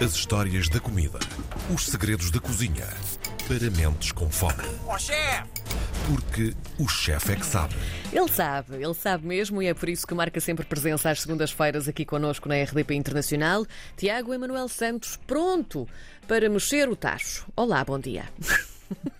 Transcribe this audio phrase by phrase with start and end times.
[0.00, 1.18] As histórias da comida.
[1.74, 2.86] Os segredos da cozinha.
[3.48, 4.62] Para mentes com fome.
[4.86, 5.48] Ó chefe!
[6.06, 7.74] Porque o chefe é que sabe.
[8.12, 11.88] Ele sabe, ele sabe mesmo e é por isso que marca sempre presença às segundas-feiras
[11.88, 13.66] aqui connosco na RDP Internacional.
[13.96, 15.88] Tiago Emanuel Santos, pronto
[16.28, 17.44] para mexer o tacho.
[17.56, 18.24] Olá, bom dia.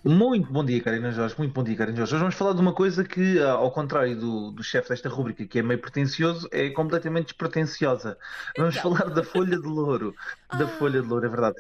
[0.05, 1.35] Muito bom dia, Karina Jorge.
[1.39, 2.15] Muito bom dia, Karina Jorge.
[2.15, 5.47] Hoje vamos falar de uma coisa que, ah, ao contrário do, do chefe desta rúbrica,
[5.47, 8.17] que é meio pretencioso, é completamente despretensiosa.
[8.57, 10.15] Vamos falar da folha de louro.
[10.57, 11.57] Da folha de louro, é verdade.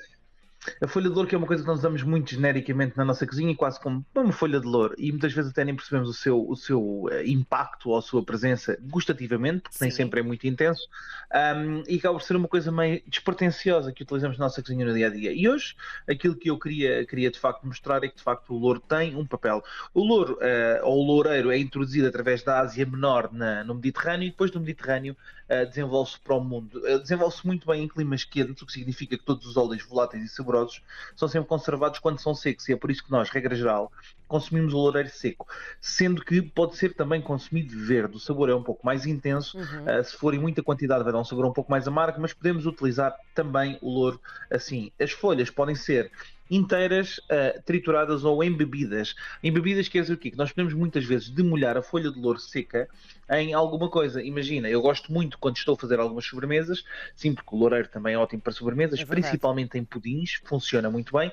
[0.82, 3.26] A folha de louro que é uma coisa que nós usamos muito genericamente na nossa
[3.26, 6.48] cozinha, quase como uma folha de louro, e muitas vezes até nem percebemos o seu,
[6.48, 9.96] o seu eh, impacto ou a sua presença gustativamente, porque nem Sim.
[9.98, 10.82] sempre é muito intenso,
[11.56, 14.92] um, e acaba por ser uma coisa meio despretensiosa que utilizamos na nossa cozinha no
[14.92, 15.32] dia a dia.
[15.32, 15.76] E hoje,
[16.08, 19.14] aquilo que eu queria, queria de facto mostrar é que de facto o louro tem
[19.16, 19.62] um papel.
[19.94, 24.26] O louro, eh, ou o loureiro, é introduzido através da Ásia Menor na- no Mediterrâneo
[24.26, 25.16] e depois do Mediterrâneo
[25.48, 26.86] eh, desenvolve-se para o mundo.
[26.86, 30.24] Eh, desenvolve-se muito bem em climas quentes, o que significa que todos os óleos voláteis
[30.24, 30.28] e
[31.16, 33.92] são sempre conservados quando são secos, e é por isso que nós, regra geral,
[34.28, 35.46] consumimos o loureiro seco,
[35.80, 38.16] sendo que pode ser também consumido verde.
[38.16, 41.18] O sabor é um pouco mais intenso, uh, se for em muita quantidade vai dar
[41.18, 44.92] um sabor um pouco mais amargo, mas podemos utilizar também o louro assim.
[45.00, 46.10] As folhas podem ser
[46.50, 49.14] inteiras, uh, trituradas ou embebidas.
[49.42, 50.30] Embebidas quer dizer o quê?
[50.30, 52.88] Que nós podemos muitas vezes demolhar a folha de louro seca
[53.30, 54.22] em alguma coisa.
[54.22, 56.84] Imagina, eu gosto muito quando estou a fazer algumas sobremesas,
[57.14, 61.12] sim, porque o loureiro também é ótimo para sobremesas, É principalmente em pudins, funciona muito
[61.16, 61.28] bem.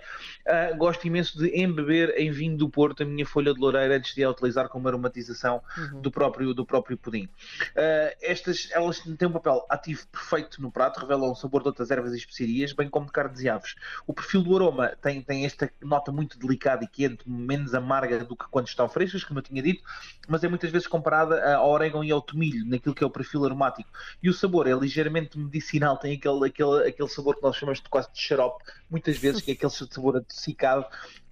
[0.45, 4.13] Uh, gosto imenso de embeber em vinho do Porto a minha folha de loureira antes
[4.13, 5.61] de a utilizar como aromatização
[6.01, 7.25] do próprio, do próprio pudim.
[7.25, 11.91] Uh, estas, elas têm um papel ativo perfeito no prato, revelam o sabor de outras
[11.91, 13.75] ervas e especiarias, bem como de carnes e aves.
[14.05, 18.35] O perfil do aroma tem, tem esta nota muito delicada e quente, menos amarga do
[18.35, 19.83] que quando estão frescas, como eu tinha dito,
[20.27, 23.45] mas é muitas vezes comparada ao orégano e ao tomilho, naquilo que é o perfil
[23.45, 23.89] aromático.
[24.21, 27.89] E o sabor é ligeiramente medicinal, tem aquele, aquele, aquele sabor que nós chamamos de
[27.89, 30.85] quase de xarope, muitas vezes, que é aquele sabor adocicado,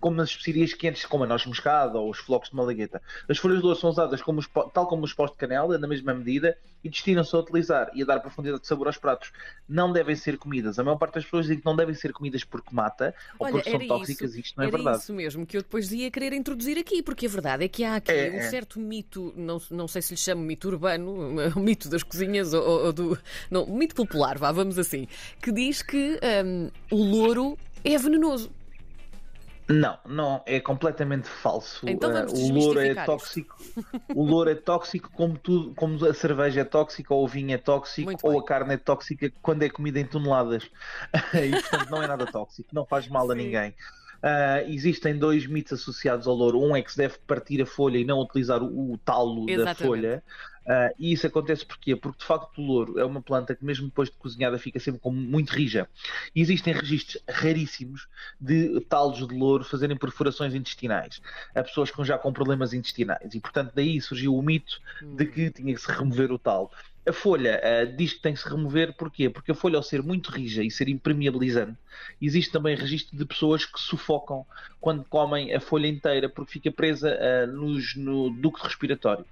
[0.04, 3.02] como nas especiarias quentes, como a noz moscada ou os flocos de malagueta.
[3.30, 5.88] As folhas de louro são usadas como os tal como os pós de canela, na
[5.88, 9.32] mesma medida, e destinam-se a utilizar e a dar profundidade de sabor aos pratos.
[9.68, 10.78] Não devem ser comidas.
[10.78, 13.54] A maior parte das pessoas dizem que não devem ser comidas porque mata ou Olha,
[13.54, 14.98] porque são tóxicas, isso, isto não é era verdade.
[14.98, 17.96] isso mesmo que eu depois ia querer introduzir aqui, porque a verdade é que há
[17.96, 18.50] aqui É, um é.
[18.50, 21.14] certo mito, não, não sei se lhe chamo mito urbano,
[21.56, 23.18] o mito das cozinhas ou, ou- do.
[23.50, 25.08] Não, mito popular, vá, vamos assim,
[25.42, 28.52] que diz que hum, o louro é venenoso.
[29.70, 31.88] Não, não, é completamente falso.
[31.88, 33.56] Então Eh, o louro é tóxico.
[34.14, 37.58] O louro é tóxico como tudo, como a cerveja é tóxica, ou o vinho é
[37.58, 38.42] tóxico, Muito ou bem.
[38.42, 40.70] a carne é tóxica quando é comida em toneladas.
[41.34, 43.44] e portanto não é nada tóxico, não faz mal a Sim.
[43.44, 43.74] ninguém.
[44.26, 46.58] Ah, existem dois mitos associados ao louro.
[46.62, 49.52] Um é que se deve partir a folha e não utilizar o, o talo da
[49.52, 49.84] Exatamente.
[49.84, 50.24] folha.
[50.66, 51.96] Ah, e isso acontece porquê?
[51.96, 55.00] Porque de facto o louro é uma planta que mesmo depois de cozinhada fica sempre
[55.02, 55.90] como muito rija.
[56.36, 58.08] E existem registros raríssimos
[58.40, 61.22] de talos de louro fazerem perfurações intestinais
[61.54, 63.34] a pessoas com, já com problemas intestinais.
[63.34, 66.70] E portanto daí surgiu o mito de que tinha que se remover o talo.
[67.06, 69.30] A folha ah, diz que tem que se remover porquê?
[69.30, 71.78] Porque a folha, ao ser muito rija e ser impermeabilizante,
[72.22, 74.46] existe também registro de pessoas que sufocam
[74.80, 79.26] quando comem a folha inteira porque fica presa ah, nos- no ducto respiratório.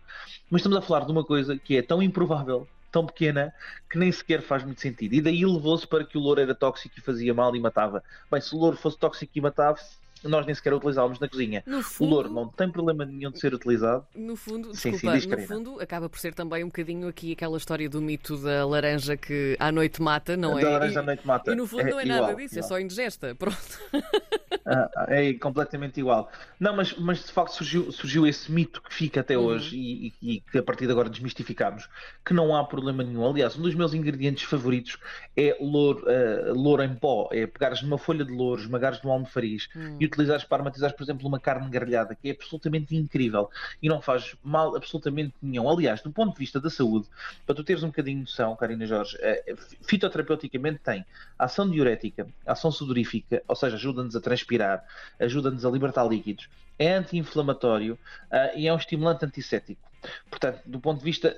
[0.49, 3.53] Mas estamos a falar de uma coisa que é tão improvável, tão pequena,
[3.89, 5.13] que nem sequer faz muito sentido.
[5.15, 8.03] E daí levou-se para que o louro era tóxico e fazia mal e matava.
[8.31, 9.79] Bem, se o louro fosse tóxico e matava,
[10.23, 11.63] nós nem sequer utilizávamos na cozinha.
[11.65, 14.05] No O fundo, louro não tem problema nenhum de ser utilizado.
[14.15, 17.31] No fundo, Sim, sim, desculpa, diz, no fundo acaba por ser também um bocadinho aqui
[17.33, 20.61] aquela história do mito da laranja que à noite mata, não é?
[20.61, 21.51] da laranja E- à noite mata.
[21.51, 22.69] E no fundo não é nada igual, disso, é igual.
[22.69, 23.35] só indigesta.
[23.35, 23.57] Pronto.
[24.63, 26.29] Ah, é completamente igual.
[26.59, 29.45] Não, mas, mas de facto surgiu, surgiu esse mito que fica até Uhum.
[29.45, 31.89] hoje e, e- e que a partir de agora desmistificamos
[32.23, 33.27] que não há problema nenhum.
[33.27, 34.97] Aliás, um dos meus ingredientes favoritos
[35.35, 37.27] é louro, ah, louro em pó.
[37.31, 39.97] É pegares numa folha de louro, esmagares num almofariz Hum.
[39.99, 43.49] e utilizares para aromatizares, por exemplo, uma carne grelhada, que é absolutamente incrível
[43.81, 45.69] e não faz mal absolutamente nenhum.
[45.69, 47.07] Aliás, do ponto de vista da saúde,
[47.45, 51.05] para tu teres um bocadinho de noção, Karina Jorge, eh, fitoterapeuticamente tem
[51.37, 54.83] ação diurética, ação sudorífica, ou seja, ajuda-nos a transpirar,
[55.19, 57.97] ajuda-nos a libertar líquidos, é anti-inflamatório
[58.31, 59.81] ah, e é um estimulante antisséptico.
[60.29, 61.37] Portanto, do ponto de vista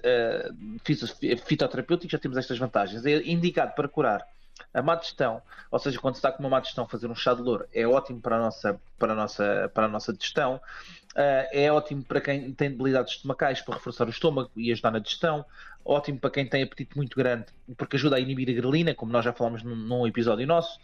[0.85, 1.05] fito-
[1.45, 3.05] fitoterapêutico, já temos estas vantagens.
[3.05, 4.25] É indicado para curar
[4.73, 7.33] a má digestão, ou seja, quando se está com uma má digestão, fazer um chá
[7.33, 10.59] de louro é ótimo para a nossa, para a nossa, para a nossa digestão.
[11.15, 14.99] Ah, é ótimo para quem tem debilidades estomacais para reforçar o estômago e ajudar na
[14.99, 15.45] digestão.
[15.85, 17.45] Ótimo para quem tem apetite muito grande,
[17.77, 20.79] porque ajuda a inibir a grelina, como nós já falámos num, num episódio nosso.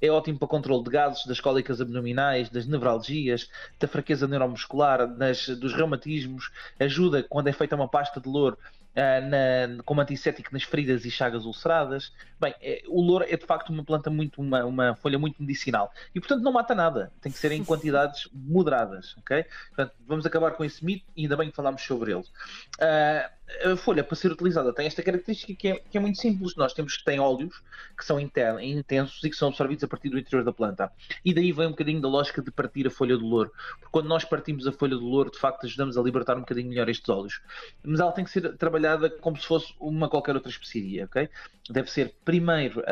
[0.00, 3.48] É ótimo para controle de gases, das cólicas abdominais, das nevralgias,
[3.80, 6.50] da fraqueza neuromuscular, das, dos reumatismos.
[6.78, 8.58] Ajuda, quando é feita uma pasta de louro,
[8.96, 12.12] uh, na, como antisséptico nas feridas e chagas ulceradas.
[12.40, 15.92] Bem, é, o louro é de facto uma planta muito, uma, uma folha muito medicinal
[16.14, 19.44] e portanto não mata nada, tem que ser em quantidades moderadas, ok?
[19.68, 22.22] Portanto, vamos acabar com esse mito e ainda bem que falámos sobre ele.
[22.22, 23.42] Uh,
[23.72, 26.56] a folha, para ser utilizada, tem esta característica que é, que é muito simples.
[26.56, 27.62] Nós temos que tem óleos
[27.98, 30.90] que são intensos e que são absorvidos a partir do interior da planta.
[31.22, 33.52] E daí vem um bocadinho da lógica de partir a folha do louro.
[33.74, 36.70] Porque quando nós partimos a folha do louro, de facto, ajudamos a libertar um bocadinho
[36.70, 37.42] melhor estes óleos.
[37.84, 38.81] Mas ela tem que ser trabalhada
[39.20, 41.28] como se fosse uma qualquer outra especiaria, ok?
[41.70, 42.82] Deve ser primeiro,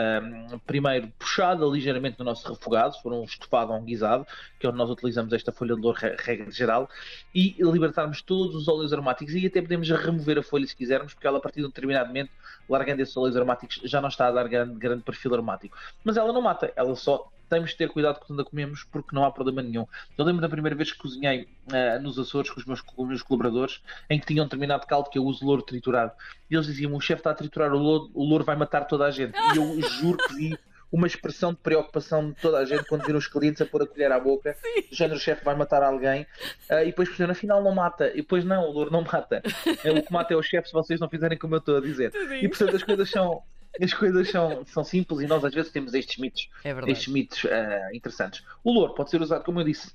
[0.52, 4.26] um, primeiro puxada ligeiramente no nosso refogado, se for um estofado ou um guisado,
[4.58, 6.88] que é onde nós utilizamos esta folha de louro, regra geral,
[7.34, 9.34] e libertarmos todos os óleos aromáticos.
[9.34, 12.08] E até podemos remover a folha se quisermos, porque ela a partir de um determinado
[12.08, 12.30] momento,
[12.68, 15.76] largando esses óleos aromáticos, já não está a dar grande, grande perfil aromático.
[16.04, 19.24] Mas ela não mata, ela só temos de ter cuidado quando a comemos porque não
[19.24, 19.86] há problema nenhum.
[20.16, 23.08] Eu lembro da primeira vez que cozinhei uh, nos Açores com os, meus, com os
[23.08, 26.12] meus colaboradores, em que tinham um determinado caldo que eu uso louro triturado.
[26.50, 29.04] E eles diziam: o chefe está a triturar o louro, o louro vai matar toda
[29.04, 29.36] a gente.
[29.36, 30.58] E eu juro que vi
[30.92, 33.86] uma expressão de preocupação de toda a gente quando viram os clientes a pôr a
[33.86, 34.88] colher à boca, Sim.
[34.88, 36.22] do género o chefe vai matar alguém,
[36.70, 39.42] uh, e depois perceberam, afinal não mata, e depois não, o louro não mata.
[39.84, 41.80] É, o que mata é o chefe se vocês não fizerem como eu estou a
[41.80, 42.12] dizer.
[42.42, 43.42] E portanto as coisas são.
[43.80, 47.44] As coisas são, são simples e nós às vezes temos estes mitos, é estes mitos
[47.44, 48.42] uh, interessantes.
[48.64, 49.92] O louro pode ser usado, como eu disse,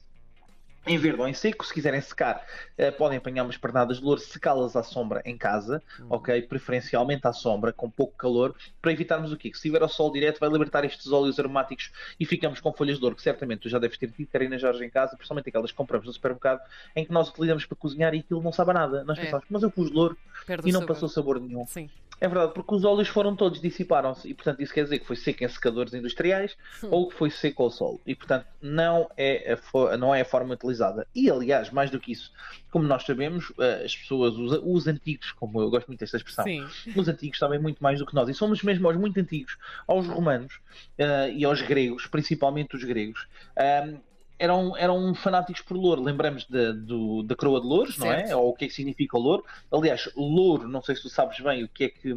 [0.88, 1.66] em verde ou em seco.
[1.66, 2.46] Se quiserem secar,
[2.80, 6.08] uh, podem apanhar umas pernadas de louro, secá-las à sombra em casa, uhum.
[6.10, 6.42] ok?
[6.44, 9.50] Preferencialmente à sombra, com pouco calor, para evitarmos o quê?
[9.50, 12.98] Que se tiver ao sol direto, vai libertar estes óleos aromáticos e ficamos com folhas
[12.98, 15.72] de louro, que certamente tu já deves ter tido, Karina Jorge, em casa, principalmente aquelas
[15.72, 16.62] que compramos no supermercado,
[16.96, 19.04] em que nós utilizamos para cozinhar e aquilo não sabe a nada.
[19.04, 19.22] Nós é.
[19.22, 20.94] pensamos, mas eu pus louro Perde e não sabor.
[20.96, 21.66] passou sabor nenhum.
[21.66, 21.90] Sim.
[22.20, 25.16] É verdade, porque os óleos foram todos, dissiparam-se, e portanto isso quer dizer que foi
[25.18, 26.88] seco em secadores industriais hum.
[26.92, 28.00] ou que foi seco ao sol.
[28.06, 30.75] E portanto não é, a não é a forma utilizada.
[31.13, 32.31] E aliás, mais do que isso,
[32.72, 36.44] como nós sabemos, eh, as pessoas, os, os antigos, como eu gosto muito desta expressão,
[36.44, 36.66] Sim.
[36.95, 38.30] os antigos sabem muito mais do que nós.
[38.30, 39.57] E somos mesmo aos muito antigos,
[39.88, 40.56] aos romanos
[41.00, 43.27] uh, e aos gregos, principalmente os gregos.
[43.57, 44.00] Uh,
[44.38, 46.02] eram, eram fanáticos por louro.
[46.02, 48.36] Lembramos de, do, da coroa de louros, não é?
[48.36, 49.46] Ou o que é que significa o louro.
[49.72, 52.14] Aliás, louro, não sei se tu sabes bem o que é que,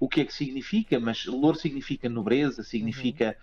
[0.00, 3.36] o que, é que significa, mas louro significa nobreza, significa.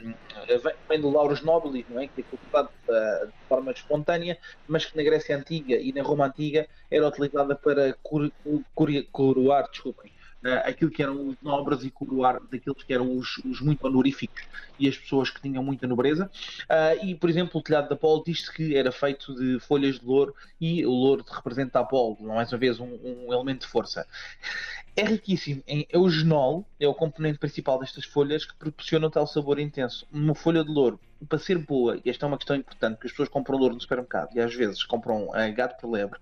[0.00, 0.12] Uhum.
[0.12, 2.06] Uh, vem do lauros nobilis, não é?
[2.06, 6.26] Que é cultivado uh, de forma espontânea, mas que na Grécia Antiga e na Roma
[6.26, 7.94] Antiga era utilizada para
[9.12, 10.12] coroar, desculpem,
[10.44, 14.42] uh, aquilo que eram os nobres e coroar daqueles que eram os, os, muito honoríficos
[14.78, 16.30] e as pessoas que tinham muita nobreza.
[16.62, 20.06] Uh, e, por exemplo, o telhado da Apolo diz-se que era feito de folhas de
[20.06, 24.06] louro e o louro representa Apolo, mais uma vez um, um elemento de força.
[24.96, 29.58] É riquíssimo em eugenol, é o componente principal destas folhas que proporciona o tal sabor
[29.58, 30.06] intenso.
[30.12, 30.98] Uma folha de louro,
[31.28, 33.80] para ser boa, e esta é uma questão importante, porque as pessoas compram louro no
[33.80, 36.18] supermercado e às vezes compram uh, gato por lebre,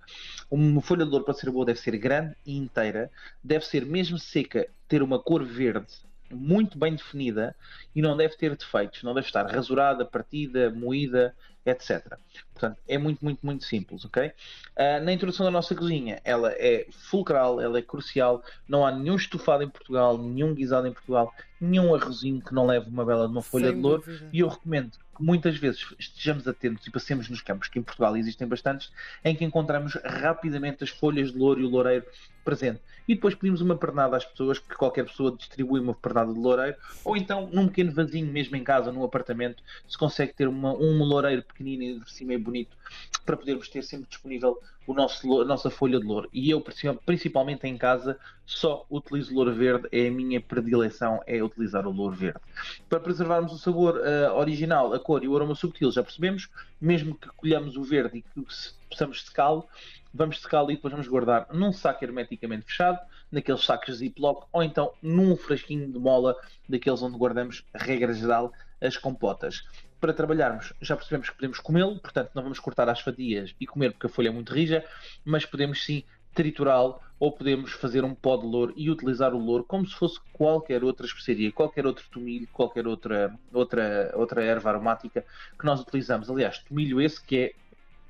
[0.50, 3.10] uma folha de louro para ser boa deve ser grande e inteira,
[3.42, 7.54] deve ser mesmo seca, ter uma cor verde muito bem definida
[7.94, 11.34] e não deve ter defeitos, não deve estar rasurada, partida, moída,
[11.64, 12.16] etc.
[12.52, 14.26] Portanto, é muito, muito, muito simples, ok?
[14.26, 19.16] Uh, na introdução da nossa cozinha, ela é fulcral, ela é crucial, não há nenhum
[19.16, 23.32] estofado em Portugal, nenhum guisado em Portugal, nenhum arrozinho que não leve uma bela de
[23.32, 24.28] uma folha Sem de louro, dúvida.
[24.32, 28.46] e eu recomendo muitas vezes estejamos atentos e passemos nos campos, que em Portugal existem
[28.46, 28.90] bastantes,
[29.24, 32.04] em que encontramos rapidamente as folhas de louro e o loureiro
[32.44, 32.80] presente.
[33.06, 36.76] E depois pedimos uma pernada às pessoas, que qualquer pessoa distribui uma pernada de loureiro,
[37.04, 41.02] ou então num pequeno vasinho, mesmo em casa, num apartamento, se consegue ter uma, um
[41.04, 42.76] loureiro pequenino e de cima é bonito,
[43.25, 44.58] para podermos ter sempre disponível
[44.88, 46.30] o nosso, a nossa folha de louro.
[46.33, 46.64] E eu,
[47.04, 52.16] principalmente em casa, só utilizo louro verde, é a minha predileção, é utilizar o louro
[52.16, 52.40] verde.
[52.88, 56.49] Para preservarmos o sabor uh, original, a cor e o aroma subtil, já percebemos,
[56.80, 58.47] mesmo que colhamos o verde e que
[58.88, 59.68] possamos secá-lo,
[60.12, 62.99] vamos secá-lo e depois vamos guardar num saco hermeticamente fechado,
[63.30, 66.35] naqueles sacos Ziploc, ou então num frasquinho de mola,
[66.66, 69.64] daqueles onde guardamos, regra geral, as compotas
[70.00, 73.93] para trabalharmos, já percebemos que podemos comê-lo, portanto não vamos cortar as fatias e comer
[73.93, 74.85] porque a folha é muito rija,
[75.25, 79.64] mas podemos sim triturá-lo ou podemos fazer um pó de louro e utilizar o louro
[79.64, 85.25] como se fosse qualquer outra especiaria, qualquer outro tomilho, qualquer outra, outra, outra erva aromática
[85.59, 86.31] que nós utilizamos.
[86.31, 87.55] Aliás, tomilho esse que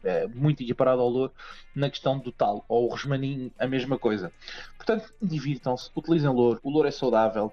[0.04, 1.32] é, é muito equiparado ao louro
[1.74, 4.30] na questão do tal, ou o resmaninho, a mesma coisa.
[4.76, 7.50] Portanto, divirtam-se, utilizem louro, o louro é saudável,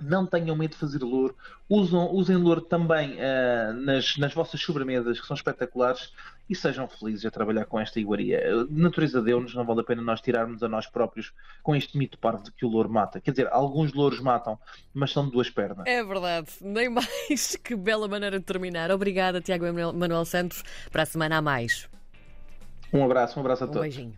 [0.00, 1.34] não tenham medo de fazer louro.
[1.68, 6.12] Usam, usem louro também uh, nas, nas vossas sobremesas, que são espetaculares,
[6.48, 8.40] e sejam felizes a trabalhar com esta iguaria.
[8.40, 12.18] A natureza deu-nos, não vale a pena nós tirarmos a nós próprios com este mito
[12.18, 13.20] parvo de que o louro mata.
[13.20, 14.58] Quer dizer, alguns louros matam,
[14.94, 15.86] mas são de duas pernas.
[15.86, 17.56] É verdade, nem mais.
[17.66, 18.90] Que bela maneira de terminar.
[18.90, 20.62] Obrigada, Tiago Manuel Santos.
[20.92, 21.88] Para a semana a mais.
[22.92, 23.82] Um abraço, um abraço a um todos.
[23.82, 24.14] Beijinho.